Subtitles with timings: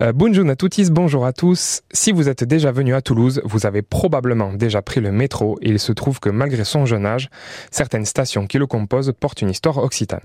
[0.00, 1.82] Euh, bonjour à tous, bonjour à tous.
[1.90, 5.70] Si vous êtes déjà venu à Toulouse, vous avez probablement déjà pris le métro et
[5.70, 7.30] il se trouve que malgré son jeune âge,
[7.72, 10.22] certaines stations qui le composent portent une histoire occitane.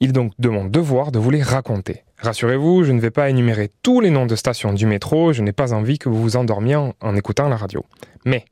[0.00, 2.04] Il est donc de mon devoir de vous les raconter.
[2.22, 5.52] Rassurez-vous, je ne vais pas énumérer tous les noms de stations du métro, je n'ai
[5.52, 7.84] pas envie que vous vous endormiez en, en écoutant la radio.
[8.24, 8.46] Mais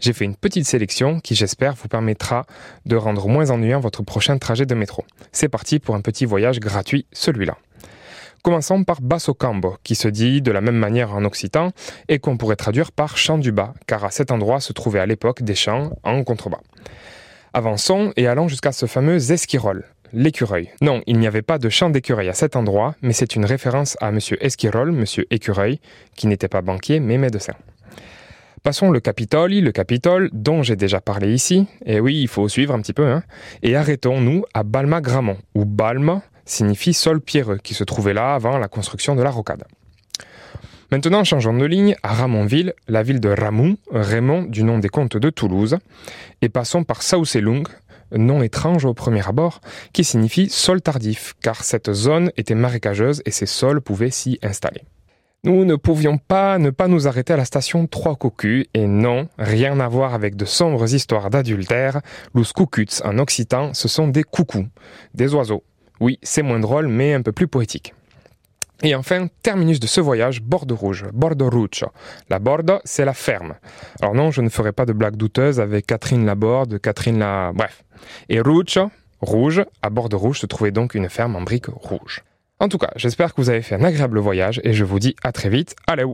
[0.00, 2.46] j'ai fait une petite sélection qui j'espère vous permettra
[2.86, 5.04] de rendre moins ennuyant votre prochain trajet de métro.
[5.30, 7.58] C'est parti pour un petit voyage gratuit, celui-là.
[8.44, 11.70] Commençons par Basso Cambo, qui se dit de la même manière en occitan
[12.10, 15.06] et qu'on pourrait traduire par champ du bas, car à cet endroit se trouvaient à
[15.06, 16.60] l'époque des champs en contrebas.
[17.54, 20.68] Avançons et allons jusqu'à ce fameux esquirol, l'écureuil.
[20.82, 23.96] Non, il n'y avait pas de champ d'écureuil à cet endroit, mais c'est une référence
[24.02, 25.80] à monsieur Esquirol, monsieur écureuil,
[26.14, 27.54] qui n'était pas banquier mais médecin.
[28.62, 32.74] Passons le Capitole, le Capitole, dont j'ai déjà parlé ici, et oui, il faut suivre
[32.74, 33.22] un petit peu, hein,
[33.62, 38.68] et arrêtons-nous à Balma-Gramont, ou Balma, signifie sol pierreux, qui se trouvait là avant la
[38.68, 39.64] construction de la rocade.
[40.90, 45.16] Maintenant, changeons de ligne à Ramonville, la ville de Ramon, Raymond du nom des comtes
[45.16, 45.78] de Toulouse,
[46.42, 47.64] et passons par Saucelung,
[48.12, 49.60] nom étrange au premier abord,
[49.92, 54.82] qui signifie sol tardif, car cette zone était marécageuse et ces sols pouvaient s'y installer.
[55.42, 59.28] Nous ne pouvions pas ne pas nous arrêter à la station Trois Cocus, et non,
[59.38, 62.00] rien à voir avec de sombres histoires d'adultère,
[62.34, 62.52] los
[63.04, 64.68] en occitan, ce sont des coucous,
[65.12, 65.64] des oiseaux,
[66.00, 67.94] oui, c'est moins drôle, mais un peu plus poétique.
[68.82, 71.84] Et enfin, terminus de ce voyage, Bordeaux Rouge, Bordeaux Rouge.
[72.28, 73.54] La Borde, c'est la ferme.
[74.02, 77.52] Alors non, je ne ferai pas de blague douteuse avec Catherine Laborde, Catherine la...
[77.54, 77.84] Bref.
[78.28, 78.80] Et Rouge,
[79.20, 82.22] rouge, à Bordeaux Rouge se trouvait donc une ferme en briques rouges.
[82.60, 85.16] En tout cas, j'espère que vous avez fait un agréable voyage et je vous dis
[85.22, 85.74] à très vite.
[85.86, 86.12] Allez où